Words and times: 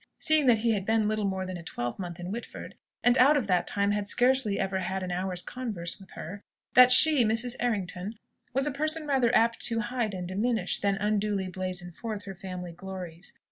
seeing 0.17 0.47
that 0.47 0.57
he 0.57 0.71
had 0.73 0.83
been 0.83 1.07
little 1.07 1.25
more 1.25 1.45
than 1.45 1.57
a 1.57 1.63
twelvemonth 1.63 2.19
in 2.19 2.31
Whitford, 2.31 2.73
and 3.03 3.19
out 3.19 3.37
of 3.37 3.45
that 3.45 3.67
time 3.67 3.91
had 3.91 4.07
scarcely 4.07 4.57
ever 4.59 4.79
had 4.79 5.03
an 5.03 5.11
hour's 5.11 5.43
converse 5.43 5.99
with 5.99 6.13
her) 6.13 6.41
that 6.73 6.91
she, 6.91 7.23
Mrs. 7.23 7.55
Errington, 7.59 8.15
was 8.51 8.65
a 8.65 8.71
person 8.71 9.05
rather 9.05 9.29
apt 9.35 9.59
to 9.65 9.79
hide 9.79 10.15
and 10.15 10.27
diminish, 10.27 10.79
than 10.79 10.95
unduly 10.95 11.47
blazon 11.49 11.91
forth 11.91 12.23
her 12.23 12.33
family 12.33 12.71
glories. 12.71 13.33